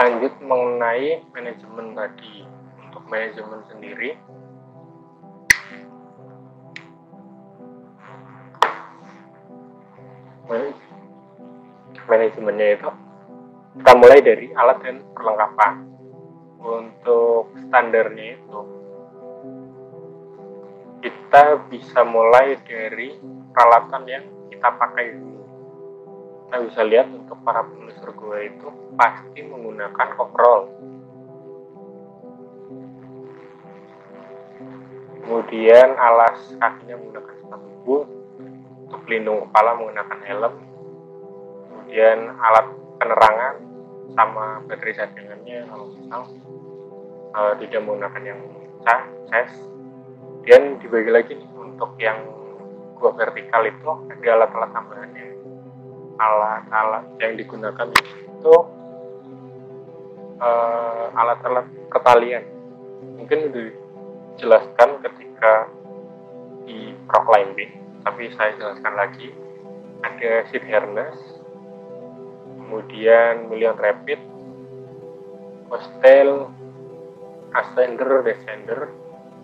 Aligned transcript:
lanjut 0.00 0.32
mengenai 0.40 1.20
manajemen 1.34 1.92
tadi. 1.92 2.46
Untuk 2.88 3.04
manajemen 3.06 3.60
sendiri. 3.70 4.10
Manajemennya 12.10 12.68
itu 12.74 12.90
kita 13.78 13.92
mulai 13.94 14.18
dari 14.18 14.46
alat 14.58 14.82
dan 14.82 14.98
perlengkapan. 15.14 15.86
Untuk 16.60 17.54
standarnya 17.70 18.36
itu 18.36 18.60
kita 21.00 21.62
bisa 21.70 22.02
mulai 22.04 22.58
dari 22.66 23.16
peralatan 23.54 24.02
yang 24.04 24.24
kita 24.50 24.68
pakai 24.74 25.29
kita 26.50 26.66
bisa 26.66 26.82
lihat 26.82 27.06
untuk 27.14 27.38
para 27.46 27.62
penelusur 27.62 28.10
gue 28.10 28.38
itu 28.50 28.66
pasti 28.98 29.40
menggunakan 29.46 30.08
coverall 30.18 30.66
kemudian 35.30 35.94
alas 35.94 36.42
kakinya 36.58 36.98
menggunakan 36.98 37.34
sepatu 37.38 37.68
boot 37.86 38.06
untuk 38.90 39.06
pelindung 39.06 39.46
kepala 39.46 39.78
menggunakan 39.78 40.18
helm. 40.26 40.54
Kemudian 41.70 42.18
alat 42.42 42.66
penerangan 42.98 43.54
sama 44.18 44.58
baterai 44.66 44.98
cadangannya 44.98 45.58
kalau 45.70 45.86
misal 45.94 46.22
uh, 47.38 47.54
tidak 47.62 47.80
menggunakan 47.86 48.22
yang 48.26 48.40
cas, 48.82 49.06
cas 49.30 49.50
kemudian 50.42 50.82
dibagi 50.82 51.10
lagi 51.14 51.32
nih 51.38 51.50
untuk 51.54 51.94
yang 52.02 52.18
gua 52.98 53.14
vertikal 53.14 53.62
itu 53.62 53.86
ada 54.10 54.28
alat-alat 54.34 54.70
tambahannya 54.74 55.26
alat-alat 56.20 57.04
yang 57.24 57.32
digunakan 57.40 57.88
itu 57.96 58.54
uh, 60.36 61.08
alat-alat 61.16 61.64
ketalian 61.88 62.44
mungkin 63.16 63.48
dijelaskan 63.56 65.00
ketika 65.00 65.72
di 66.68 66.92
pro 67.08 67.24
climbing 67.24 67.72
tapi 68.04 68.32
saya 68.36 68.56
jelaskan 68.56 68.94
lagi. 68.96 69.28
Ada 70.00 70.48
seat 70.48 70.64
harness 70.64 71.20
kemudian 72.56 73.52
million 73.52 73.76
rapid 73.76 74.16
hostel 75.68 76.48
ascender 77.52 78.24
descender 78.24 78.88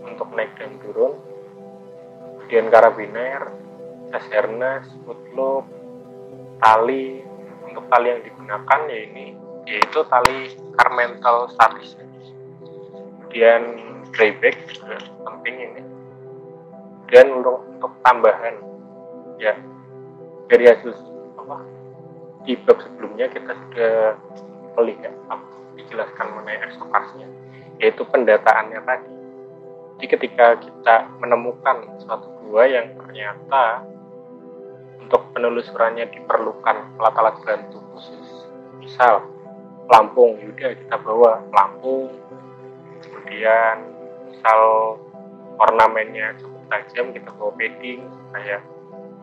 untuk 0.00 0.32
naik 0.32 0.48
dan 0.56 0.80
turun 0.80 1.12
kemudian 2.40 2.72
karabiner 2.72 3.52
jas 4.14 4.24
harness 4.32 4.88
footloop 5.04 5.68
tali 6.62 7.20
untuk 7.66 7.84
tali 7.92 8.06
yang 8.10 8.22
digunakan 8.24 8.80
ya 8.88 8.98
ini 9.10 9.26
yaitu 9.66 10.00
tali 10.06 10.54
carmental 10.78 11.50
statis 11.50 11.96
kemudian 13.36 13.62
dryback 14.16 14.56
juga 14.72 14.96
penting 15.28 15.56
ini. 15.60 15.82
Dan 17.12 17.44
untuk, 17.44 17.68
untuk 17.68 17.92
tambahan 18.00 18.56
ya 19.36 19.52
dari 20.48 20.64
hasil 20.72 20.96
apa 21.36 21.60
di 22.48 22.56
bab 22.64 22.80
sebelumnya 22.80 23.28
kita 23.28 23.52
sudah 23.52 24.16
melihat 24.80 25.12
dijelaskan 25.76 26.26
mengenai 26.32 26.64
ekstokasnya 26.64 27.28
yaitu 27.76 28.02
pendataannya 28.08 28.80
tadi. 28.88 29.10
Jadi 29.96 30.06
ketika 30.16 30.46
kita 30.56 30.96
menemukan 31.20 32.00
suatu 32.00 32.32
gua 32.48 32.64
yang 32.64 32.96
ternyata 32.96 33.84
untuk 35.06 35.22
penelusurannya 35.38 36.10
diperlukan 36.10 36.98
alat-alat 36.98 37.38
bantu 37.46 37.78
khusus. 37.94 38.50
Misal 38.82 39.22
pelampung 39.86 40.34
yaudah 40.42 40.74
kita 40.74 40.98
bawa 40.98 41.46
pelampung 41.46 42.10
kemudian 43.06 43.86
misal 44.26 44.60
ornamennya 45.62 46.34
cukup 46.42 46.58
tajam 46.74 47.14
kita 47.14 47.30
bawa 47.38 47.54
padding 47.54 48.02
supaya 48.02 48.58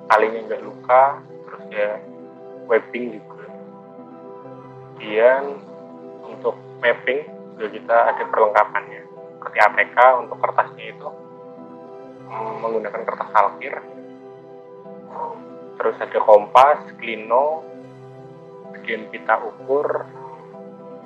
talinya 0.07 0.39
nggak 0.47 0.63
luka 0.63 1.03
terus 1.27 1.63
ya 1.67 1.91
webbing 2.71 3.19
juga. 3.19 3.43
Kemudian 4.95 5.43
untuk 6.31 6.55
mapping 6.79 7.27
juga 7.59 7.67
kita 7.75 7.97
ada 8.15 8.23
perlengkapannya. 8.31 9.03
Seperti 9.35 9.57
ATK 9.59 9.97
untuk 10.23 10.39
kertasnya 10.39 10.85
itu 10.95 11.09
mm, 12.31 12.53
menggunakan 12.63 13.01
kertas 13.03 13.29
salkir 13.35 13.75
terus 15.83 15.99
ada 15.99 16.15
kompas, 16.23 16.79
klino, 16.95 17.59
kemudian 18.71 19.03
pita 19.11 19.35
ukur, 19.43 20.07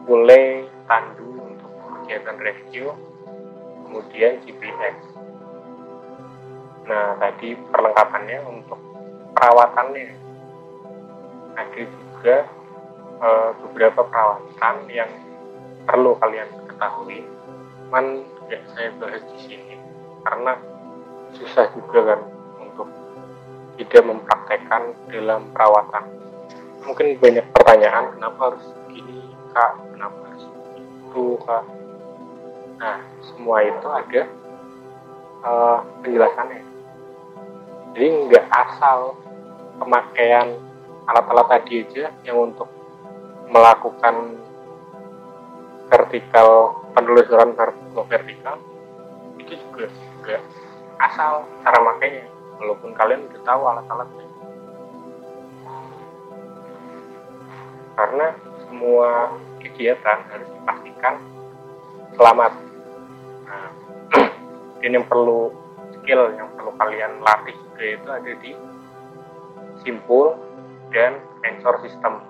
bule, 0.06 0.70
tandu 0.86 1.34
untuk 1.50 1.74
kegiatan 1.82 2.38
rescue, 2.38 2.94
kemudian 3.90 4.38
GPS. 4.46 4.98
Nah, 6.86 7.18
tadi 7.18 7.58
perlengkapannya 7.74 8.40
untuk 8.46 8.78
perawatannya. 9.34 10.14
Ada 11.58 11.82
juga 11.90 12.38
e, 13.18 13.30
beberapa 13.66 14.06
perawatan 14.06 14.76
yang 14.94 15.10
perlu 15.90 16.14
kalian 16.22 16.54
ketahui, 16.70 17.26
cuman 17.82 18.22
tidak 18.46 18.62
saya 18.78 18.94
bahas 19.02 19.26
di 19.26 19.38
sini 19.42 19.74
karena 20.22 20.54
susah 21.34 21.66
juga 21.74 22.14
kan 22.14 22.37
tidak 23.78 24.04
mempraktekkan 24.06 24.94
dalam 25.14 25.48
perawatan. 25.54 26.04
Mungkin 26.84 27.18
banyak 27.22 27.46
pertanyaan, 27.54 28.16
kenapa 28.18 28.40
harus 28.52 28.66
begini 28.88 29.22
kak, 29.54 29.72
kenapa 29.94 30.18
harus 30.30 30.46
itu 30.50 31.26
kak. 31.46 31.64
Nah, 32.78 32.98
semua 33.26 33.58
itu 33.66 33.88
ada 33.90 34.22
uh, 35.46 35.80
penjelasannya. 36.02 36.62
Jadi 37.98 38.08
nggak 38.30 38.46
asal 38.54 39.18
pemakaian 39.82 40.58
alat-alat 41.08 41.48
tadi 41.50 41.82
aja 41.86 42.14
yang 42.28 42.52
untuk 42.52 42.70
melakukan 43.48 44.38
vertikal 45.88 46.84
penelusuran 46.92 47.56
vertikal 48.06 48.60
itu 49.40 49.56
juga 49.56 49.88
juga 49.88 50.36
asal 51.00 51.48
cara 51.64 51.80
makainya 51.80 52.28
walaupun 52.58 52.92
kalian 52.98 53.26
udah 53.30 53.42
tahu 53.46 53.62
alat-alatnya 53.66 54.26
karena 57.98 58.28
semua 58.68 59.10
kegiatan 59.58 60.20
harus 60.30 60.50
dipastikan 60.54 61.18
selamat. 62.14 62.54
Nah, 63.50 63.70
ini 64.86 65.02
yang 65.02 65.08
perlu 65.10 65.50
skill 65.98 66.30
yang 66.38 66.46
perlu 66.54 66.78
kalian 66.78 67.18
latih 67.26 67.58
juga 67.58 67.86
itu 67.90 68.08
ada 68.14 68.32
di 68.38 68.52
simpul 69.82 70.38
dan 70.94 71.18
ensor 71.42 71.82
system 71.82 72.22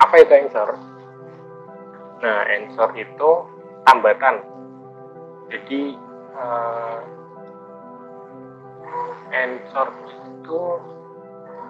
apa 0.00 0.26
itu 0.26 0.32
ensor? 0.32 0.74
Nah 2.18 2.38
ensor 2.50 2.90
itu 2.98 3.30
tambatan. 3.86 4.42
Jadi 5.52 5.94
uh, 6.34 6.98
ensor 9.30 9.88
itu 10.10 10.62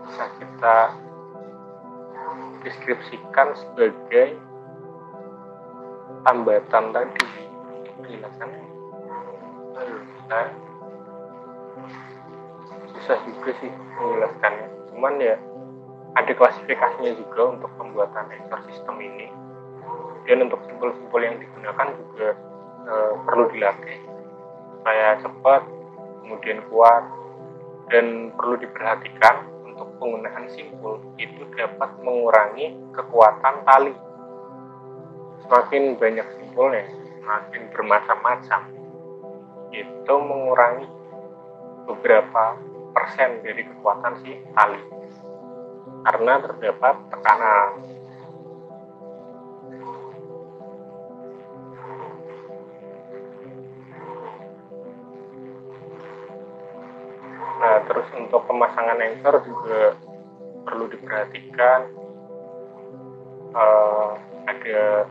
bisa 0.09 0.25
kita 0.41 0.77
deskripsikan 2.65 3.49
sebagai 3.57 4.37
tambatan 6.25 6.85
tadi 6.93 7.25
penjelasannya 8.01 8.65
nah, 10.29 10.49
susah 12.95 13.19
juga 13.27 13.51
sih 13.59 13.71
menjelaskannya. 13.71 14.67
Cuman 14.93 15.15
ya 15.19 15.37
ada 16.19 16.33
klasifikasinya 16.35 17.13
juga 17.17 17.59
untuk 17.59 17.71
pembuatan 17.79 18.31
ensor 18.35 18.61
sistem 18.71 18.97
ini. 19.01 19.27
Dan 20.29 20.47
untuk 20.47 20.61
simbol-simbol 20.69 21.23
yang 21.25 21.41
digunakan 21.41 21.89
juga 21.97 22.29
e, 22.87 22.95
perlu 23.25 23.45
dilatih. 23.51 23.99
Supaya 24.79 25.07
cepat 25.25 25.63
kemudian 26.23 26.61
kuat 26.71 27.03
dan 27.91 28.31
perlu 28.39 28.57
diperhatikan 28.63 29.51
untuk 29.67 29.91
penggunaan 29.99 30.47
simpul 30.55 31.03
itu 31.19 31.43
dapat 31.59 31.91
mengurangi 32.01 32.73
kekuatan 32.95 33.67
tali. 33.67 33.95
Semakin 35.45 35.99
banyak 35.99 36.27
simpulnya 36.39 36.87
semakin 37.21 37.63
bermacam-macam. 37.75 38.61
Itu 39.71 40.15
mengurangi 40.19 40.87
beberapa 41.87 42.59
persen 42.95 43.43
dari 43.43 43.63
kekuatan 43.67 44.15
si 44.23 44.39
tali. 44.55 44.83
Karena 46.01 46.41
terdapat 46.41 46.95
tekanan 47.13 48.00
Nah, 57.61 57.85
terus 57.85 58.09
untuk 58.17 58.49
pemasangan 58.49 58.97
anchor 58.97 59.45
juga 59.45 59.93
perlu 60.65 60.89
diperhatikan. 60.89 61.93
Uh, 63.51 64.15
ada 64.47 65.11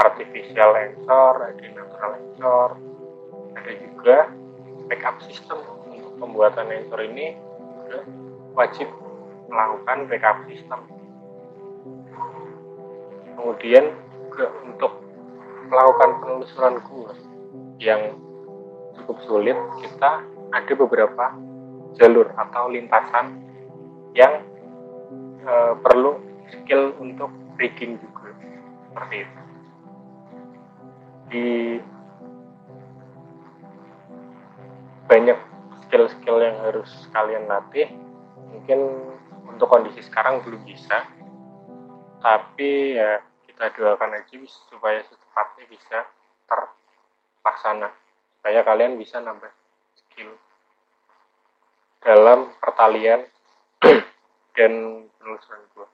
artificial 0.00 0.70
answer 0.72 1.32
ada 1.44 1.64
natural 1.76 2.12
answer 2.16 2.68
ada 3.52 3.72
juga 3.78 4.16
backup 4.88 5.16
system. 5.28 5.60
Untuk 5.92 6.12
pembuatan 6.18 6.72
answer 6.72 7.00
ini 7.04 7.36
wajib 8.56 8.88
melakukan 9.46 10.10
backup 10.10 10.38
system. 10.50 10.80
Kemudian 13.38 13.94
juga 14.26 14.46
untuk 14.66 14.92
melakukan 15.68 16.10
penelusuran 16.24 16.74
gua 16.90 17.12
yang 17.78 18.18
cukup 18.98 19.16
sulit 19.28 19.58
kita 19.84 20.26
ada 20.52 20.72
beberapa 20.72 21.34
jalur 21.98 22.30
atau 22.36 22.70
lintasan 22.70 23.42
yang 24.16 24.44
e, 25.44 25.54
perlu 25.82 26.20
skill 26.48 26.96
untuk 27.02 27.28
rigging 27.60 28.00
juga. 28.00 28.32
Seperti 28.88 29.16
itu. 29.24 29.40
Di 31.28 31.48
banyak 35.08 35.38
skill-skill 35.88 36.38
yang 36.44 36.56
harus 36.68 36.88
kalian 37.16 37.48
latih 37.48 37.88
mungkin 38.52 38.80
untuk 39.48 39.68
kondisi 39.68 40.04
sekarang 40.04 40.40
belum 40.44 40.64
bisa. 40.64 41.04
Tapi 42.18 42.96
ya 42.96 43.20
kita 43.48 43.72
doakan 43.76 44.20
aja 44.20 44.36
supaya 44.68 45.00
secepatnya 45.04 45.64
bisa 45.68 45.98
terlaksana. 46.48 47.92
Supaya 48.38 48.60
kalian 48.64 48.96
bisa 48.96 49.20
nambah 49.20 49.57
dalam 52.08 52.48
pertalian 52.56 53.20
dan 54.56 54.72
penelusuran 55.20 55.60
gue 55.76 55.86